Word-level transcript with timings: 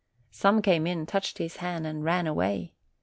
Some 0.31 0.63
came 0.63 0.87
in, 0.87 1.05
touched 1.05 1.37
his 1.37 1.57
hand, 1.57 1.85
and 1.85 2.03
ran 2.03 2.25
away. 2.25 2.73